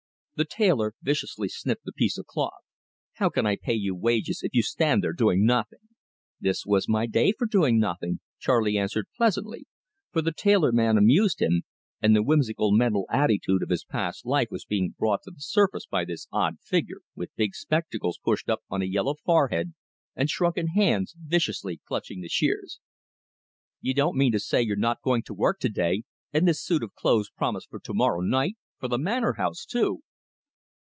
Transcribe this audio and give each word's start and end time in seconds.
The 0.37 0.45
tailor 0.45 0.95
viciously 1.03 1.49
snipped 1.49 1.87
a 1.87 1.91
piece 1.91 2.17
of 2.17 2.25
cloth. 2.25 2.63
"How 3.17 3.29
can 3.29 3.45
I 3.45 3.57
pay 3.57 3.75
you 3.75 3.93
wages, 3.93 4.39
if 4.41 4.55
you 4.55 4.63
stand 4.63 5.03
there 5.03 5.13
doing 5.13 5.45
nothing?" 5.45 5.85
"This 6.39 6.63
is 6.65 6.89
my 6.89 7.05
day 7.05 7.31
for 7.31 7.45
doing 7.45 7.77
nothing," 7.77 8.21
Charley 8.39 8.75
answered 8.75 9.05
pleasantly, 9.15 9.67
for 10.11 10.23
the 10.23 10.31
tailor 10.33 10.71
man 10.71 10.97
amused 10.97 11.43
him, 11.43 11.61
and 12.01 12.15
the 12.15 12.23
whimsical 12.23 12.71
mental 12.71 13.05
attitude 13.11 13.61
of 13.61 13.69
his 13.69 13.83
past 13.85 14.25
life 14.25 14.47
was 14.49 14.65
being 14.65 14.95
brought 14.97 15.19
to 15.25 15.29
the 15.31 15.41
surface 15.41 15.85
by 15.85 16.05
this 16.05 16.25
odd 16.31 16.59
figure, 16.59 17.01
with 17.13 17.35
big 17.35 17.53
spectacles 17.53 18.17
pushed 18.17 18.49
up 18.49 18.61
on 18.67 18.81
a 18.81 18.85
yellow 18.85 19.13
forehead, 19.23 19.75
and 20.15 20.31
shrunken 20.31 20.69
hands 20.69 21.13
viciously 21.19 21.79
clutching 21.87 22.21
the 22.21 22.29
shears. 22.29 22.79
"You 23.79 23.93
don't 23.93 24.17
mean 24.17 24.31
to 24.31 24.39
say 24.39 24.63
you're 24.63 24.75
not 24.75 25.03
going 25.03 25.21
to 25.25 25.35
work 25.35 25.59
to 25.59 25.69
day, 25.69 26.01
and 26.33 26.47
this 26.47 26.63
suit 26.63 26.81
of 26.81 26.95
clothes 26.95 27.29
promised 27.29 27.69
for 27.69 27.79
to 27.81 27.93
morrow 27.93 28.21
night 28.21 28.57
for 28.79 28.87
the 28.87 28.97
Manor 28.97 29.33
House 29.33 29.65
too!" 29.65 29.99